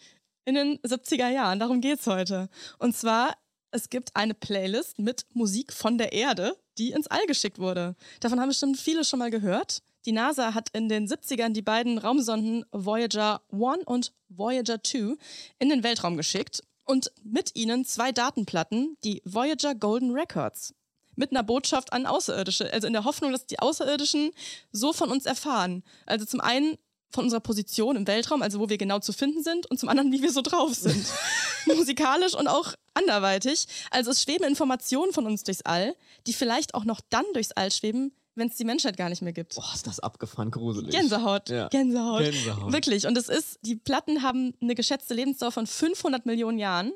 [0.45, 2.49] In den 70er Jahren, darum geht's heute.
[2.78, 3.37] Und zwar,
[3.71, 7.97] es gibt eine Playlist mit Musik von der Erde, die ins All geschickt wurde.
[8.21, 9.83] Davon haben bestimmt viele schon mal gehört.
[10.07, 15.17] Die NASA hat in den 70ern die beiden Raumsonden Voyager 1 und Voyager 2
[15.59, 20.75] in den Weltraum geschickt und mit ihnen zwei Datenplatten, die Voyager Golden Records
[21.19, 22.73] mit einer Botschaft an Außerirdische.
[22.73, 24.31] Also in der Hoffnung, dass die Außerirdischen
[24.71, 25.83] so von uns erfahren.
[26.07, 26.79] Also zum einen
[27.11, 30.12] von unserer Position im Weltraum, also wo wir genau zu finden sind, und zum anderen,
[30.12, 31.07] wie wir so drauf sind.
[31.67, 33.67] Musikalisch und auch anderweitig.
[33.91, 35.95] Also es schweben Informationen von uns durchs All,
[36.27, 39.33] die vielleicht auch noch dann durchs All schweben, wenn es die Menschheit gar nicht mehr
[39.33, 39.57] gibt.
[39.57, 40.91] Boah, ist das abgefahren gruselig.
[40.91, 41.49] Gänsehaut.
[41.49, 41.69] Ja.
[41.69, 42.23] Gänsehaut.
[42.23, 42.73] Gänsehaut.
[42.73, 43.07] Wirklich.
[43.07, 46.93] Und es ist, die Platten haben eine geschätzte Lebensdauer von 500 Millionen Jahren.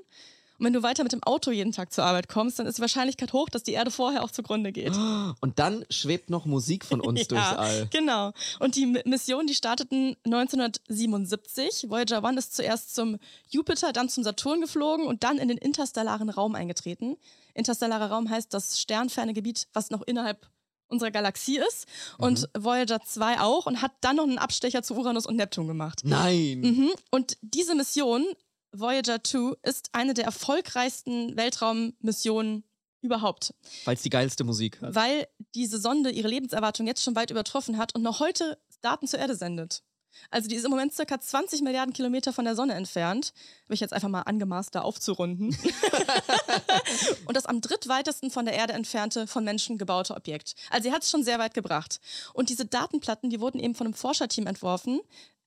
[0.62, 2.82] Und wenn du weiter mit dem Auto jeden Tag zur Arbeit kommst, dann ist die
[2.82, 4.92] Wahrscheinlichkeit hoch, dass die Erde vorher auch zugrunde geht.
[5.40, 7.88] Und dann schwebt noch Musik von uns durchs All.
[7.90, 8.32] Genau.
[8.60, 11.90] Und die Mission, die starteten 1977.
[11.90, 13.18] Voyager 1 ist zuerst zum
[13.50, 17.16] Jupiter, dann zum Saturn geflogen und dann in den interstellaren Raum eingetreten.
[17.54, 20.46] Interstellarer Raum heißt das sternferne Gebiet, was noch innerhalb
[20.86, 21.86] unserer Galaxie ist.
[22.18, 26.02] Und Voyager 2 auch und hat dann noch einen Abstecher zu Uranus und Neptun gemacht.
[26.04, 26.60] Nein.
[26.60, 26.90] Mhm.
[27.10, 28.24] Und diese Mission,
[28.72, 32.64] Voyager 2, ist eine der erfolgreichsten Weltraummissionen
[33.02, 33.52] überhaupt,
[33.84, 34.94] Weil es die geilste Musik hat.
[34.94, 39.18] weil diese Sonde ihre Lebenserwartung jetzt schon weit übertroffen hat und noch heute Daten zur
[39.18, 39.82] Erde sendet.
[40.30, 43.32] Also die ist im Moment circa 20 Milliarden Kilometer von der Sonne entfernt.
[43.64, 45.56] Habe ich jetzt einfach mal angemaßt, da aufzurunden.
[47.26, 50.54] und das am drittweitesten von der Erde entfernte, von Menschen gebaute Objekt.
[50.70, 51.98] Also sie hat es schon sehr weit gebracht.
[52.34, 55.00] Und diese Datenplatten, die wurden eben von einem Forscherteam entworfen,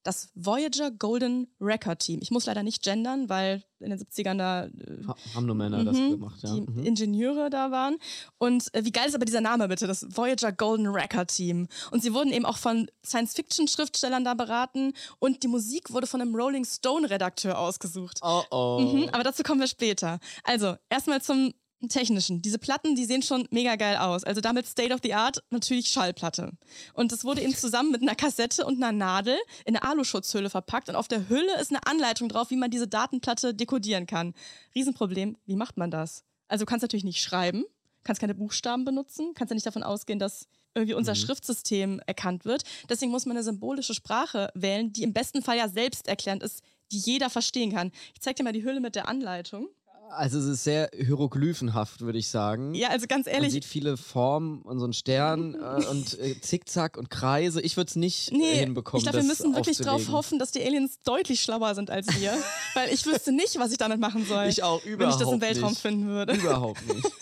[0.05, 2.19] das Voyager Golden Record Team.
[2.21, 4.69] Ich muss leider nicht gendern, weil in den 70ern da äh,
[5.07, 6.53] Ha- Haben nur Männer das Mhm, gemacht, ja.
[6.55, 6.85] die Mhm.
[6.85, 7.97] Ingenieure da waren.
[8.37, 11.67] Und äh, wie geil ist aber dieser Name bitte, das Voyager Golden Record Team.
[11.91, 16.35] Und sie wurden eben auch von Science-Fiction-Schriftstellern da beraten und die Musik wurde von einem
[16.35, 18.19] Rolling Stone-Redakteur ausgesucht.
[18.21, 18.79] Oh oh.
[18.79, 20.19] Mhm, aber dazu kommen wir später.
[20.43, 21.53] Also, erstmal zum
[21.89, 22.41] Technischen.
[22.41, 24.23] Diese Platten, die sehen schon mega geil aus.
[24.23, 26.51] Also damit State of the Art natürlich Schallplatte.
[26.93, 30.89] Und das wurde eben zusammen mit einer Kassette und einer Nadel in eine Aluschutzhülle verpackt.
[30.89, 34.33] Und auf der Hülle ist eine Anleitung drauf, wie man diese Datenplatte dekodieren kann.
[34.73, 36.23] Riesenproblem, wie macht man das?
[36.47, 37.65] Also du kannst natürlich nicht schreiben,
[38.03, 42.63] kannst keine Buchstaben benutzen, kannst ja nicht davon ausgehen, dass irgendwie unser Schriftsystem erkannt wird.
[42.89, 46.61] Deswegen muss man eine symbolische Sprache wählen, die im besten Fall ja selbsterklärend ist,
[46.91, 47.91] die jeder verstehen kann.
[48.13, 49.69] Ich zeig dir mal die Hülle mit der Anleitung.
[50.09, 52.73] Also es ist sehr hieroglyphenhaft, würde ich sagen.
[52.73, 56.39] Ja, also ganz Man ehrlich, sieht viele Formen und so einen Stern äh, und äh,
[56.39, 57.61] Zickzack und Kreise.
[57.61, 58.99] Ich würde es nicht äh, Nee, hinbekommen.
[58.99, 60.13] ich glaube, wir müssen wirklich aufzulegen.
[60.13, 62.33] hoffen, dass die Aliens deutlich schlauer sind als wir.
[62.75, 64.45] weil ich wüsste nicht, was ich damit machen soll.
[64.45, 65.81] Ich auch Wenn ich überhaupt das im Weltraum nicht.
[65.81, 66.33] finden würde.
[66.33, 67.05] Überhaupt nicht.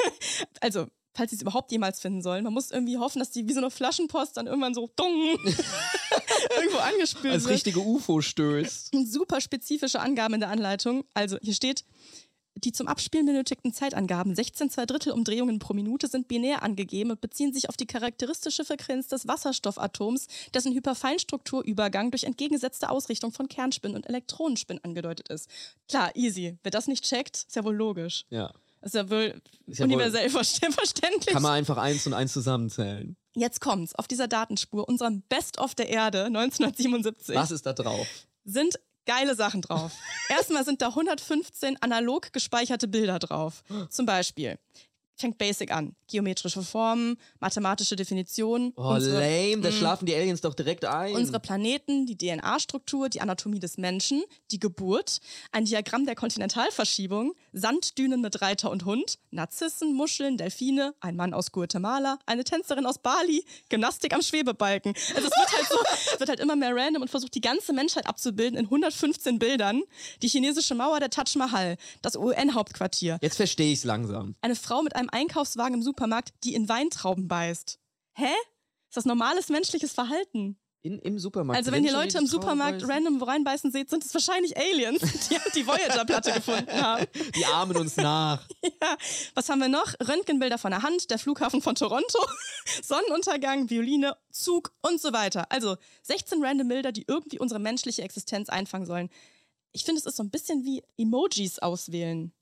[0.62, 2.44] Also, falls sie es überhaupt jemals finden sollen.
[2.46, 5.38] Man muss irgendwie hoffen, dass die wie so eine Flaschenpost dann irgendwann so dung
[6.58, 7.54] irgendwo angespült Als wird.
[7.56, 8.92] richtige UFO stößt.
[9.06, 11.04] Super spezifische Angaben in der Anleitung.
[11.14, 11.84] Also, hier steht,
[12.56, 17.20] die zum Abspielen benötigten Zeitangaben 16 zwei Drittel Umdrehungen pro Minute sind binär angegeben und
[17.22, 23.96] beziehen sich auf die charakteristische Frequenz des Wasserstoffatoms, dessen Hyperfeinstrukturübergang durch entgegengesetzte Ausrichtung von Kernspin
[23.96, 25.50] und Elektronenspin angedeutet ist.
[25.90, 26.58] Klar, easy.
[26.64, 28.26] Wer das nicht checkt, ist ja wohl logisch.
[28.30, 28.52] Ja.
[28.82, 31.34] Ist ja wohl Ist ja wohl- universell verste- verständlich.
[31.34, 33.16] Kann man einfach eins und eins zusammenzählen.
[33.36, 33.96] Jetzt kommt's.
[33.96, 38.08] Auf dieser Datenspur, unserem Best-of der Erde 1977, Was ist da drauf?
[38.46, 39.92] sind geile Sachen drauf.
[40.30, 43.64] Erstmal sind da 115 analog gespeicherte Bilder drauf.
[43.90, 44.58] Zum Beispiel
[45.16, 45.96] fängt basic an.
[46.08, 48.74] Geometrische Formen, mathematische Definitionen.
[48.76, 49.74] Oh, unsere- lame, da Mm.
[49.74, 51.16] schlafen die Aliens doch direkt ein.
[51.16, 55.20] Unsere Planeten, die DNA-Struktur, die Anatomie des Menschen, die Geburt,
[55.52, 61.52] ein Diagramm der Kontinentalverschiebung, Sanddünen mit Reiter und Hund, Narzissen, Muscheln, Delfine, ein Mann aus
[61.52, 64.94] Guatemala, eine Tänzerin aus Bali, Gymnastik am Schwebebalken.
[65.16, 65.78] Also es wird halt, so,
[66.14, 69.82] es wird halt immer mehr random und versucht, die ganze Menschheit abzubilden in 115 Bildern.
[70.22, 73.18] Die chinesische Mauer, der Taj Mahal, das UN-Hauptquartier.
[73.22, 74.36] Jetzt verstehe ich's langsam.
[74.42, 77.80] Eine Frau mit einem Einkaufswagen im Supermarkt, die in Weintrauben beißt.
[78.16, 78.34] Hä?
[78.90, 80.58] Ist das normales menschliches Verhalten?
[80.86, 81.58] In, Im Supermarkt.
[81.58, 85.66] Also wenn ihr Leute im Supermarkt random reinbeißen seht, sind es wahrscheinlich Aliens, die die
[85.66, 87.08] Voyager-Platte gefunden haben.
[87.38, 88.46] Die ahmen uns nach.
[88.82, 88.98] Ja.
[89.34, 89.94] Was haben wir noch?
[90.06, 92.20] Röntgenbilder von der Hand, der Flughafen von Toronto,
[92.84, 95.50] Sonnenuntergang, Violine, Zug und so weiter.
[95.50, 99.10] Also 16 random Bilder, die irgendwie unsere menschliche Existenz einfangen sollen.
[99.72, 102.34] Ich finde, es ist so ein bisschen wie Emojis auswählen.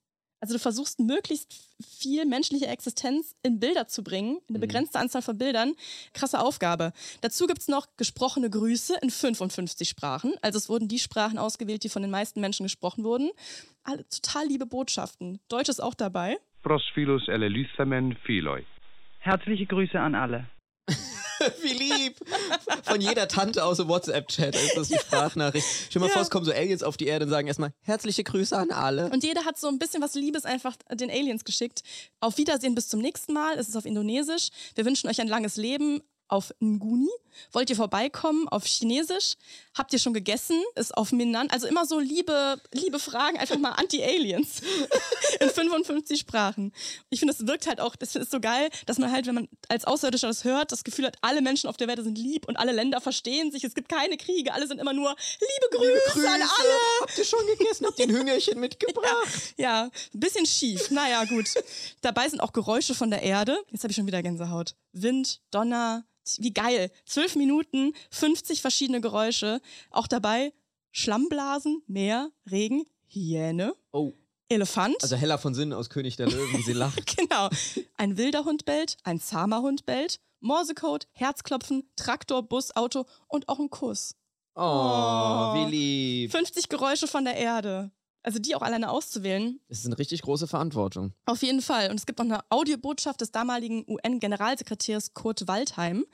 [0.41, 1.53] Also du versuchst möglichst
[1.99, 4.61] viel menschliche Existenz in Bilder zu bringen, in eine Mhm.
[4.61, 5.73] begrenzte Anzahl von Bildern.
[6.13, 6.93] Krasse Aufgabe.
[7.21, 10.33] Dazu gibt es noch gesprochene Grüße in 55 Sprachen.
[10.41, 13.29] Also es wurden die Sprachen ausgewählt, die von den meisten Menschen gesprochen wurden.
[13.83, 15.39] Alle total liebe Botschaften.
[15.47, 16.37] Deutsch ist auch dabei.
[16.63, 18.63] Prosphilos elelithamen philoi.
[19.19, 20.47] Herzliche Grüße an alle.
[21.61, 22.17] Wie lieb.
[22.83, 25.65] Von jeder Tante aus dem WhatsApp-Chat ist das die Sprachnachricht.
[25.89, 26.13] Stell mal Ja.
[26.13, 29.09] vor, es kommen so Aliens auf die Erde und sagen erstmal herzliche Grüße an alle.
[29.11, 31.81] Und jeder hat so ein bisschen was Liebes einfach den Aliens geschickt.
[32.19, 33.57] Auf Wiedersehen bis zum nächsten Mal.
[33.57, 34.49] Es ist auf Indonesisch.
[34.75, 37.09] Wir wünschen euch ein langes Leben auf Nguni.
[37.51, 39.35] Wollt ihr vorbeikommen auf Chinesisch?
[39.77, 40.61] Habt ihr schon gegessen?
[40.75, 41.49] Ist auf Minnan.
[41.49, 44.61] Also immer so liebe, liebe Fragen, einfach mal Anti-Aliens.
[45.39, 46.73] In 55 Sprachen.
[47.09, 49.49] Ich finde, es wirkt halt auch, das ist so geil, dass man halt, wenn man
[49.69, 52.57] als Außerirdischer das hört, das Gefühl hat, alle Menschen auf der Welt sind lieb und
[52.57, 53.63] alle Länder verstehen sich.
[53.63, 54.53] Es gibt keine Kriege.
[54.53, 56.79] Alle sind immer nur liebe Grüße, an alle.
[57.01, 57.85] Habt ihr schon gegessen?
[57.85, 59.07] Habt ihr ein Hüngerchen mitgebracht?
[59.57, 60.89] Ja, ein bisschen schief.
[60.91, 61.45] Naja, gut.
[62.01, 63.57] Dabei sind auch Geräusche von der Erde.
[63.69, 64.75] Jetzt habe ich schon wieder Gänsehaut.
[64.93, 66.05] Wind, Donner,
[66.37, 66.91] wie geil.
[67.05, 69.61] Zwölf Minuten, 50 verschiedene Geräusche.
[69.89, 70.53] Auch dabei
[70.91, 74.13] Schlammblasen, Meer, Regen, Hyäne, Oh,
[74.49, 74.95] Elefant.
[75.01, 77.17] also Hella von Sinn aus König der Löwen, wie sie lacht.
[77.17, 77.49] genau.
[77.97, 83.59] Ein wilder Hund bellt, ein zahmer Hund bellt, Morsecode, Herzklopfen, Traktor, Bus, Auto und auch
[83.59, 84.15] ein Kuss.
[84.55, 85.53] Oh, Oh.
[85.55, 86.31] wie lieb.
[86.31, 87.91] 50 Geräusche von der Erde.
[88.23, 91.13] Also die auch alleine auszuwählen, Das ist eine richtig große Verantwortung.
[91.25, 91.89] Auf jeden Fall.
[91.89, 96.05] Und es gibt noch eine Audiobotschaft des damaligen UN-Generalsekretärs Kurt Waldheim.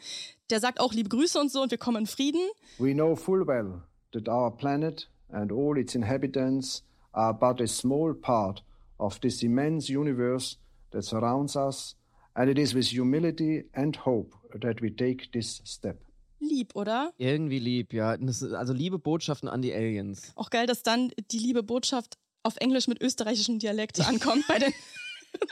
[0.50, 2.41] Der sagt auch liebe Grüße und so und wir kommen in Frieden.
[2.78, 3.82] We know full well
[4.13, 8.63] that our planet and all its inhabitants are but a small part
[8.98, 10.58] of this immense universe
[10.91, 11.96] that surrounds us,
[12.34, 15.98] and it is with humility and hope that we take this step.
[16.39, 17.13] Lieb, oder?
[17.17, 18.10] Irgendwie lieb, ja.
[18.12, 20.32] Also liebe Botschaften an die Aliens.
[20.36, 24.73] Auch geil, dass dann die liebe Botschaft auf Englisch mit österreichischem Dialekt ankommt bei den,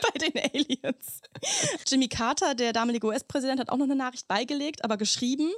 [0.01, 1.21] bei den Aliens.
[1.87, 5.51] Jimmy Carter, der damalige US-Präsident, hat auch noch eine Nachricht beigelegt, aber geschrieben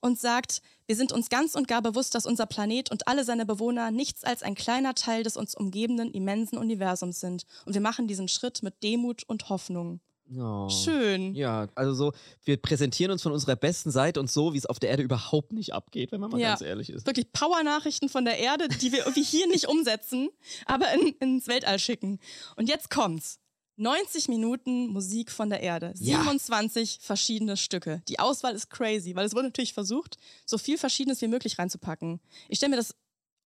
[0.00, 3.46] und sagt, wir sind uns ganz und gar bewusst, dass unser Planet und alle seine
[3.46, 7.44] Bewohner nichts als ein kleiner Teil des uns umgebenden immensen Universums sind.
[7.64, 10.00] Und wir machen diesen Schritt mit Demut und Hoffnung.
[10.38, 10.68] Oh.
[10.68, 11.34] Schön.
[11.34, 12.12] Ja, also so,
[12.44, 15.52] wir präsentieren uns von unserer besten Seite und so, wie es auf der Erde überhaupt
[15.52, 16.50] nicht abgeht, wenn man mal Ja.
[16.50, 17.06] ganz ehrlich ist.
[17.06, 20.28] Wirklich Power-Nachrichten von der Erde, die wir irgendwie hier nicht umsetzen,
[20.66, 22.18] aber in, ins Weltall schicken.
[22.56, 23.38] Und jetzt kommt's.
[23.76, 25.94] 90 Minuten Musik von der Erde.
[25.98, 26.18] Ja.
[26.18, 28.02] 27 verschiedene Stücke.
[28.08, 32.20] Die Auswahl ist crazy, weil es wurde natürlich versucht, so viel Verschiedenes wie möglich reinzupacken.
[32.50, 32.94] Ich stelle mir das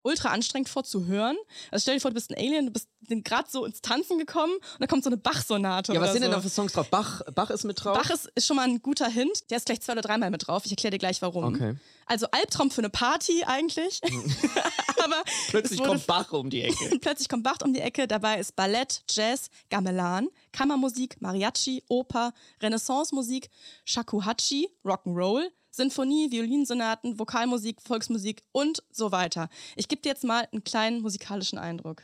[0.04, 1.36] ultra anstrengend vor zu hören.
[1.70, 4.54] Also stell dir vor, du bist ein Alien, du bist gerade so ins Tanzen gekommen
[4.54, 5.92] und dann kommt so eine Bach-Sonate.
[5.92, 6.36] Ja, was sind denn so.
[6.36, 6.88] da für Songs drauf?
[6.90, 7.96] Bach, Bach ist mit drauf?
[7.96, 9.50] Bach ist, ist schon mal ein guter Hint.
[9.50, 10.64] Der ist gleich zwei oder dreimal mit drauf.
[10.64, 11.54] Ich erkläre dir gleich warum.
[11.54, 11.76] Okay.
[12.06, 14.00] Also Albtraum für eine Party eigentlich.
[15.04, 16.98] Aber Plötzlich kommt Bach um die Ecke.
[17.00, 18.06] Plötzlich kommt Bach um die Ecke.
[18.06, 23.48] Dabei ist Ballett, Jazz, Gamelan, Kammermusik, Mariachi, Oper, Renaissance-Musik,
[23.86, 29.48] Shakuhachi, Rock'n'Roll, Sinfonie, Violinsonaten, Vokalmusik, Volksmusik und so weiter.
[29.74, 32.02] Ich gebe dir jetzt mal einen kleinen musikalischen Eindruck.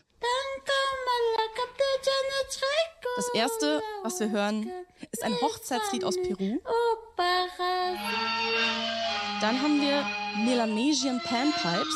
[3.17, 4.71] Das erste, was wir hören,
[5.13, 6.59] ist ein Hochzeitslied aus Peru.
[9.41, 10.05] Dann haben wir
[10.45, 11.95] Melanesian Panpipes.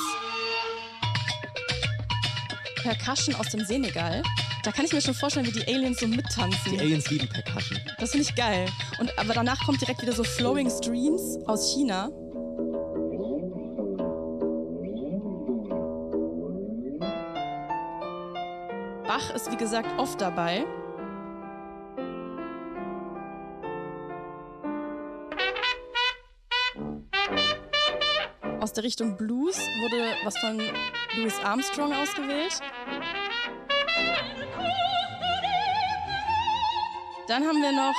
[2.83, 4.23] Percussion aus dem Senegal.
[4.64, 6.72] Da kann ich mir schon vorstellen, wie die Aliens so mittanzen.
[6.72, 7.79] Die Aliens lieben Percussion.
[7.98, 8.66] Das finde ich geil.
[8.98, 12.09] Und aber danach kommt direkt wieder so Flowing Streams aus China.
[19.07, 20.64] Bach ist wie gesagt oft dabei.
[28.61, 30.59] Aus der Richtung Blues wurde was von
[31.18, 32.62] Louis Armstrong ausgewählt.
[37.27, 37.95] Dann haben wir noch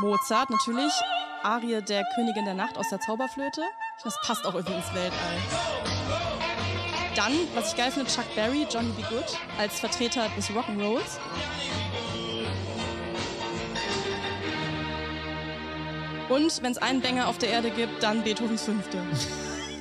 [0.00, 0.92] Mozart, natürlich.
[1.42, 3.62] Arie der Königin der Nacht aus der Zauberflöte.
[4.04, 5.38] Das passt auch irgendwie ins Weltall.
[7.16, 9.02] Dann, was ich geil finde, Chuck Berry, Johnny B.
[9.02, 9.24] Good
[9.58, 11.18] als Vertreter des Rock'n'Rolls.
[16.28, 19.02] Und wenn es einen Banger auf der Erde gibt, dann Beethovens Fünfte.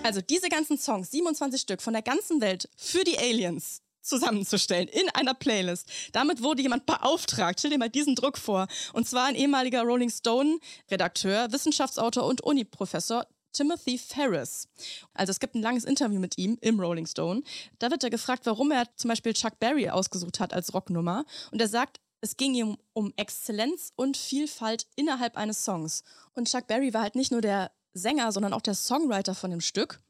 [0.04, 5.10] Also diese ganzen Songs, 27 Stück von der ganzen Welt für die Aliens zusammenzustellen in
[5.14, 5.90] einer Playlist.
[6.12, 7.60] Damit wurde jemand beauftragt.
[7.60, 8.68] Stell dir mal diesen Druck vor.
[8.94, 14.68] Und zwar ein ehemaliger Rolling Stone-Redakteur, Wissenschaftsautor und Uni-Professor Timothy Ferris.
[15.14, 17.42] Also es gibt ein langes Interview mit ihm im Rolling Stone.
[17.80, 21.26] Da wird er gefragt, warum er zum Beispiel Chuck Berry ausgesucht hat als Rocknummer.
[21.52, 26.04] Und er sagt, es ging ihm um Exzellenz und Vielfalt innerhalb eines Songs.
[26.34, 29.62] Und Chuck Berry war halt nicht nur der Sänger, sondern auch der Songwriter von dem
[29.62, 30.02] Stück.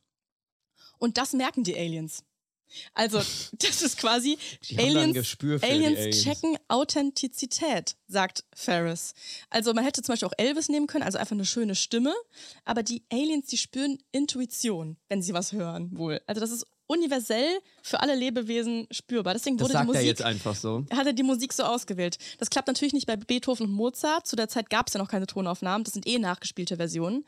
[0.97, 2.23] Und das merken die Aliens.
[2.93, 3.19] Also,
[3.53, 4.37] das ist quasi
[4.69, 6.23] Die die Aliens Aliens.
[6.23, 9.13] checken Authentizität, sagt Ferris.
[9.49, 12.13] Also, man hätte zum Beispiel auch Elvis nehmen können, also einfach eine schöne Stimme.
[12.65, 16.21] Aber die Aliens, die spüren Intuition, wenn sie was hören, wohl.
[16.27, 19.33] Also, das ist universell für alle Lebewesen spürbar.
[19.33, 20.85] Deswegen Das wurde die sagt Musik er jetzt einfach so.
[20.93, 22.17] hat er die Musik so ausgewählt.
[22.39, 24.25] Das klappt natürlich nicht bei Beethoven und Mozart.
[24.25, 25.83] Zu der Zeit gab es ja noch keine Tonaufnahmen.
[25.83, 27.25] Das sind eh nachgespielte Versionen.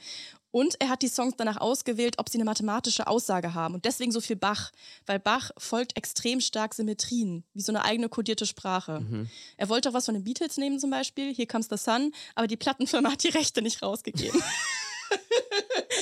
[0.52, 3.76] Und er hat die Songs danach ausgewählt, ob sie eine mathematische Aussage haben.
[3.76, 4.72] Und deswegen so viel Bach.
[5.06, 9.02] Weil Bach folgt extrem stark Symmetrien, wie so eine eigene kodierte Sprache.
[9.02, 9.30] Mhm.
[9.58, 12.48] Er wollte auch was von den Beatles nehmen zum Beispiel, Here Comes the Sun, aber
[12.48, 14.42] die Plattenfirma hat die Rechte nicht rausgegeben.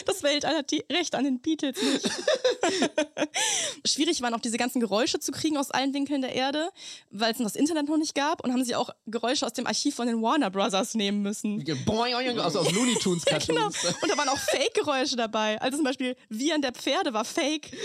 [0.06, 2.10] Das Weltall hat die Rechte an den Beatles nicht.
[3.86, 6.70] Schwierig waren auch diese ganzen Geräusche zu kriegen aus allen Winkeln der Erde,
[7.12, 9.96] weil es das Internet noch nicht gab und haben sie auch Geräusche aus dem Archiv
[9.96, 11.64] von den Warner Brothers nehmen müssen.
[11.86, 13.38] Boing, aus, Looney Tunes genau.
[13.40, 13.96] Cartoons.
[14.02, 15.60] Und da waren auch Fake-Geräusche dabei.
[15.62, 17.72] Also zum Beispiel Wiehern der Pferde war Fake.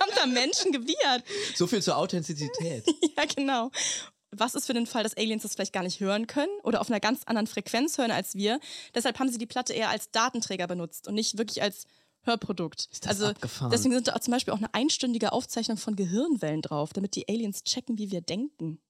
[0.00, 1.24] haben da Menschen gewiehert.
[1.54, 2.84] So viel zur Authentizität.
[3.16, 3.70] Ja, genau.
[4.34, 6.88] Was ist für den Fall, dass Aliens das vielleicht gar nicht hören können oder auf
[6.88, 8.60] einer ganz anderen Frequenz hören als wir?
[8.94, 11.86] Deshalb haben sie die Platte eher als Datenträger benutzt und nicht wirklich als
[12.22, 12.88] Hörprodukt.
[12.90, 13.70] Ist das also abgefahren?
[13.70, 17.64] deswegen sind da zum Beispiel auch eine einstündige Aufzeichnung von Gehirnwellen drauf, damit die Aliens
[17.64, 18.80] checken, wie wir denken.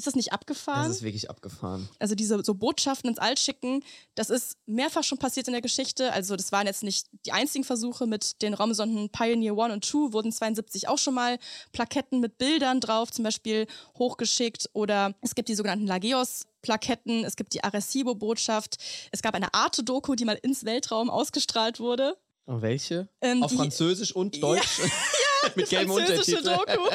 [0.00, 0.88] Ist das nicht abgefahren?
[0.88, 1.86] Das ist wirklich abgefahren.
[1.98, 3.84] also diese so Botschaften ins All schicken,
[4.14, 6.10] das ist mehrfach schon passiert in der Geschichte.
[6.14, 10.14] Also das waren jetzt nicht die einzigen Versuche mit den Raumsonden Pioneer 1 und 2,
[10.14, 11.38] wurden 72 auch schon mal
[11.72, 13.66] Plaketten mit Bildern drauf, zum Beispiel
[13.98, 14.70] hochgeschickt.
[14.72, 16.46] Oder es gibt die sogenannten Lageos.
[16.62, 18.78] Plaketten, es gibt die Arecibo-Botschaft,
[19.12, 22.16] es gab eine Arte-Doku, die mal ins Weltraum ausgestrahlt wurde.
[22.46, 23.10] Und welche?
[23.20, 24.80] Ähm, Auf Französisch und Deutsch?
[25.54, 26.44] Mit gelben Untertiteln.
[26.44, 26.64] Doku.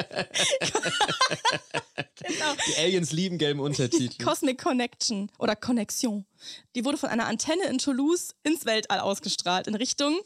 [2.15, 2.55] genau.
[2.67, 4.23] Die Aliens lieben gelben Untertitel.
[4.23, 6.25] Cosmic Connection oder Connexion.
[6.75, 10.19] Die wurde von einer Antenne in Toulouse ins Weltall ausgestrahlt in Richtung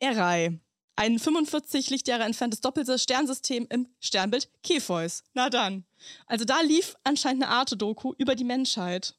[0.00, 0.58] Erai.
[0.96, 5.22] Ein 45 Lichtjahre entferntes doppeltes Sternsystem im Sternbild Kepheus.
[5.32, 5.84] Na dann.
[6.26, 9.14] Also da lief anscheinend eine Arte-Doku über die Menschheit.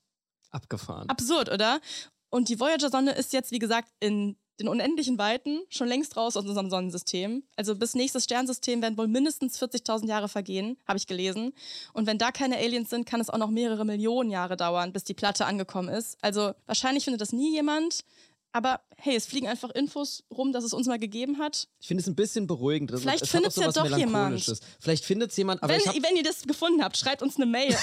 [0.51, 1.09] Abgefahren.
[1.09, 1.81] Absurd, oder?
[2.29, 6.45] Und die Voyager-Sonde ist jetzt, wie gesagt, in den unendlichen Weiten schon längst raus aus
[6.45, 7.43] unserem Sonnensystem.
[7.55, 11.53] Also bis nächstes Sternsystem werden wohl mindestens 40.000 Jahre vergehen, habe ich gelesen.
[11.93, 15.03] Und wenn da keine Aliens sind, kann es auch noch mehrere Millionen Jahre dauern, bis
[15.03, 16.17] die Platte angekommen ist.
[16.21, 18.03] Also wahrscheinlich findet das nie jemand.
[18.53, 21.69] Aber hey, es fliegen einfach Infos rum, dass es uns mal gegeben hat.
[21.79, 22.91] Ich finde es ein bisschen beruhigend.
[22.91, 24.61] Das- Vielleicht es findet's auch ja doch jemand.
[24.79, 27.45] Vielleicht findet es jemand, aber wenn, habe wenn ihr das gefunden habt, schreibt uns eine
[27.45, 27.73] Mail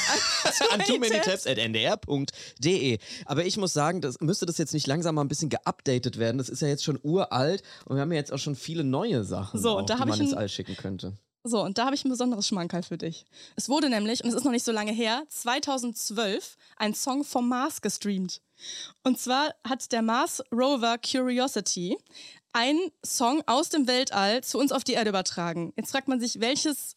[0.70, 2.98] an too many tabs at ndr.de.
[3.24, 6.38] Aber ich muss sagen, das müsste das jetzt nicht langsam mal ein bisschen geupdatet werden.
[6.38, 9.24] Das ist ja jetzt schon uralt und wir haben ja jetzt auch schon viele neue
[9.24, 11.14] Sachen, So, auch, da die hab man ins All schicken könnte.
[11.48, 13.24] So, und da habe ich ein besonderes Schmankerl für dich.
[13.56, 17.48] Es wurde nämlich, und es ist noch nicht so lange her, 2012 ein Song vom
[17.48, 18.42] Mars gestreamt.
[19.02, 21.96] Und zwar hat der Mars Rover Curiosity
[22.52, 25.72] einen Song aus dem Weltall zu uns auf die Erde übertragen.
[25.76, 26.96] Jetzt fragt man sich, welches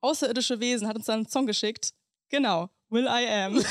[0.00, 1.92] außerirdische Wesen hat uns da einen Song geschickt?
[2.30, 3.56] Genau, Will I Am.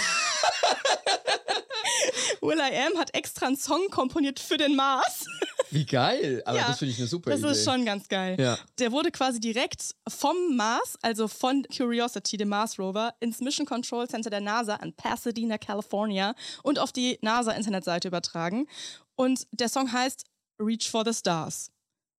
[2.42, 5.26] Will I Am hat extra einen Song komponiert für den Mars.
[5.74, 6.42] Wie geil!
[6.46, 7.52] Aber Ja, das finde ich eine super Das Idee.
[7.52, 8.36] ist schon ganz geil.
[8.40, 8.58] Ja.
[8.80, 14.08] Der wurde quasi direkt vom Mars, also von Curiosity, dem Mars Rover, ins Mission Control
[14.08, 18.68] Center der NASA in Pasadena, California und auf die NASA-Internetseite übertragen.
[19.16, 20.26] Und der Song heißt
[20.60, 21.72] Reach for the Stars.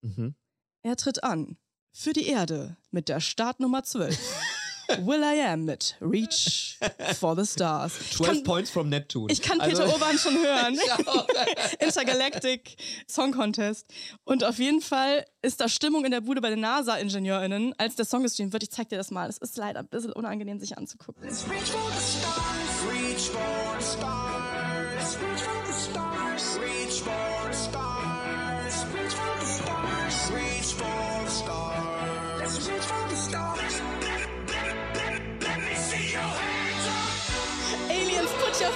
[0.03, 0.35] Mhm.
[0.83, 1.57] Er tritt an
[1.93, 4.19] für die Erde mit der Startnummer 12.
[5.01, 6.79] Will I Am mit Reach
[7.19, 7.95] for the Stars.
[8.01, 9.33] Ich 12 kann- Points from Neptune.
[9.33, 10.79] ich kann Peter Also- Urban schon hören.
[11.81, 12.77] Intergalactic
[13.09, 13.87] Song Contest.
[14.25, 18.05] Und auf jeden Fall ist da Stimmung in der Bude bei den NASA-IngenieurInnen, als der
[18.05, 18.63] Song gestreamt wird.
[18.63, 19.29] Ich zeig dir das mal.
[19.29, 21.23] Es ist leider ein bisschen unangenehm, sich anzugucken.
[21.25, 21.35] Reach
[21.71, 22.24] for the stars.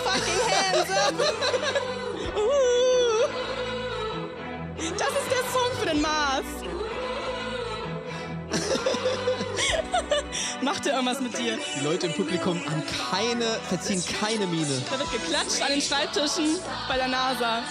[0.04, 1.14] Fucking hands up!
[2.36, 3.28] uh.
[4.98, 6.44] Das ist der Song für den Mars.
[10.62, 11.58] Macht er irgendwas mit dir?
[11.78, 14.82] Die Leute im Publikum haben keine, verziehen keine Miene.
[14.90, 16.58] Da wird geklatscht an den Schreibtischen
[16.88, 17.62] bei der NASA.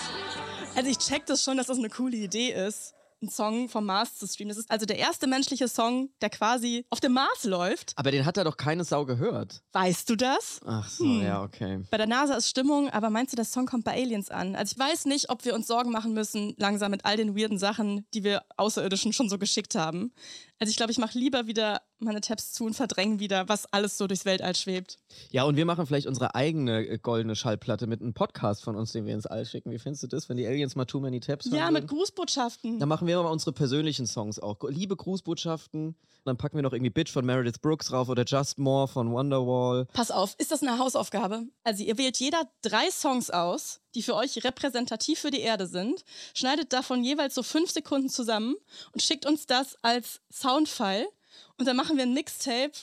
[0.75, 4.15] Also ich check das schon, dass das eine coole Idee ist, einen Song vom Mars
[4.17, 4.49] zu streamen.
[4.49, 7.93] Das ist also der erste menschliche Song, der quasi auf dem Mars läuft.
[7.95, 9.61] Aber den hat da doch keine Sau gehört.
[9.73, 10.59] Weißt du das?
[10.65, 11.21] Ach so, Hm.
[11.23, 11.83] ja, okay.
[11.89, 14.55] Bei der NASA ist Stimmung, aber meinst du, der Song kommt bei Aliens an?
[14.55, 17.57] Also ich weiß nicht, ob wir uns Sorgen machen müssen, langsam mit all den weirden
[17.57, 20.13] Sachen, die wir Außerirdischen schon so geschickt haben.
[20.59, 23.97] Also ich glaube, ich mache lieber wieder meine Tabs zu und verdränge wieder, was alles
[23.97, 24.97] so durchs Weltall schwebt.
[25.31, 28.91] Ja, und wir machen vielleicht unsere eigene äh, goldene Schallplatte mit einem Podcast von uns,
[28.91, 29.71] den wir ins All schicken.
[29.71, 31.87] Wie findest du das, wenn die Aliens mal Too Many Tabs Ja, mit?
[31.87, 32.79] Grußbotschaften.
[32.79, 34.57] Dann machen wir mal unsere persönlichen Songs auch.
[34.67, 35.95] Liebe Grußbotschaften.
[36.25, 39.85] Dann packen wir noch irgendwie Bitch von Meredith Brooks drauf oder Just More von Wonderwall.
[39.93, 41.43] Pass auf, ist das eine Hausaufgabe?
[41.63, 46.05] Also ihr wählt jeder drei Songs aus, die für euch repräsentativ für die Erde sind,
[46.35, 48.55] schneidet davon jeweils so fünf Sekunden zusammen
[48.91, 51.07] und schickt uns das als Soundfile
[51.57, 52.73] und dann machen wir ein Mixtape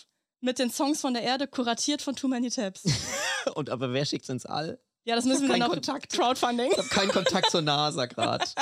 [0.40, 2.82] mit den Songs von der Erde, kuratiert von Too Many Tabs.
[3.54, 4.78] Und aber wer schickt's ins All?
[5.04, 6.12] Ja, das müssen wir dann auf Kontakt.
[6.12, 6.70] Crowdfunding.
[6.70, 8.44] Ich habe keinen Kontakt zur NASA gerade.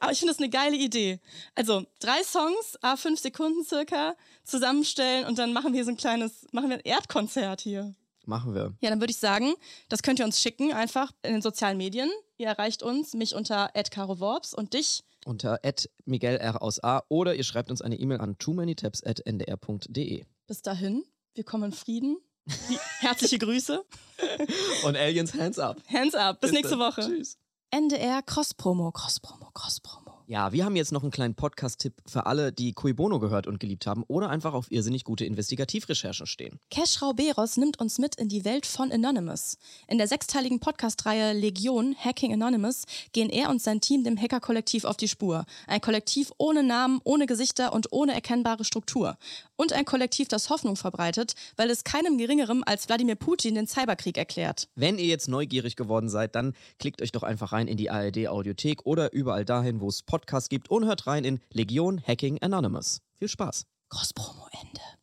[0.00, 1.20] Aber ich finde das eine geile Idee.
[1.54, 6.46] Also drei Songs, a fünf Sekunden circa, zusammenstellen und dann machen wir so ein kleines,
[6.52, 7.94] machen wir ein Erdkonzert hier.
[8.26, 8.74] Machen wir.
[8.80, 9.54] Ja, dann würde ich sagen,
[9.88, 12.10] das könnt ihr uns schicken, einfach in den sozialen Medien.
[12.36, 15.04] Ihr erreicht uns, mich unter @caroworps und dich.
[15.24, 15.60] Unter
[16.04, 20.24] Miguel R aus A oder ihr schreibt uns eine E-Mail an too many ndr.de.
[20.46, 22.18] Bis dahin, wir kommen in Frieden.
[23.00, 23.84] Herzliche Grüße.
[24.84, 25.82] Und Aliens Hands Up.
[25.88, 26.40] Hands up.
[26.40, 26.92] Bis, Bis nächste dann.
[26.92, 27.00] Woche.
[27.02, 27.38] Tschüss.
[27.70, 30.05] NDR Cross-Promo, Cross-Promo, Cross-Promo.
[30.28, 33.60] Ja, wir haben jetzt noch einen kleinen Podcast-Tipp für alle, die Cui Bono gehört und
[33.60, 36.58] geliebt haben oder einfach auf irrsinnig gute Investigativrecherchen stehen.
[36.68, 39.56] Cash Rauberos nimmt uns mit in die Welt von Anonymous.
[39.86, 44.96] In der sechsteiligen Podcast-Reihe Legion Hacking Anonymous gehen er und sein Team dem Hacker-Kollektiv auf
[44.96, 45.46] die Spur.
[45.68, 49.18] Ein Kollektiv ohne Namen, ohne Gesichter und ohne erkennbare Struktur.
[49.56, 54.18] Und ein Kollektiv, das Hoffnung verbreitet, weil es keinem Geringerem als Wladimir Putin den Cyberkrieg
[54.18, 54.68] erklärt.
[54.74, 58.28] Wenn ihr jetzt neugierig geworden seid, dann klickt euch doch einfach rein in die ARD
[58.28, 63.00] Audiothek oder überall dahin, wo es Podcasts gibt und hört rein in Legion Hacking Anonymous.
[63.18, 63.66] Viel Spaß.
[63.88, 64.95] Cross-Promo Ende.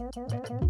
[0.00, 0.69] 啾啾啾啾。